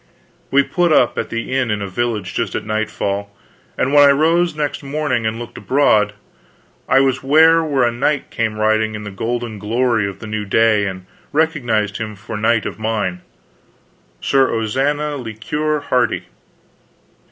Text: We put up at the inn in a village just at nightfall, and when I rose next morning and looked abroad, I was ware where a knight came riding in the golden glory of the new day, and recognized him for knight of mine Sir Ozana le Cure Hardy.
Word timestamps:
We 0.49 0.63
put 0.63 0.91
up 0.91 1.15
at 1.19 1.29
the 1.29 1.51
inn 1.55 1.69
in 1.69 1.79
a 1.79 1.87
village 1.87 2.33
just 2.33 2.55
at 2.55 2.65
nightfall, 2.65 3.29
and 3.77 3.93
when 3.93 4.01
I 4.01 4.11
rose 4.11 4.55
next 4.55 4.81
morning 4.81 5.27
and 5.27 5.37
looked 5.37 5.59
abroad, 5.59 6.13
I 6.89 7.01
was 7.01 7.21
ware 7.21 7.63
where 7.63 7.83
a 7.83 7.91
knight 7.91 8.31
came 8.31 8.55
riding 8.57 8.95
in 8.95 9.03
the 9.03 9.11
golden 9.11 9.59
glory 9.59 10.07
of 10.07 10.17
the 10.17 10.25
new 10.25 10.43
day, 10.43 10.87
and 10.87 11.05
recognized 11.31 11.97
him 11.97 12.15
for 12.15 12.35
knight 12.35 12.65
of 12.65 12.79
mine 12.79 13.21
Sir 14.19 14.49
Ozana 14.51 15.23
le 15.23 15.33
Cure 15.33 15.81
Hardy. 15.81 16.23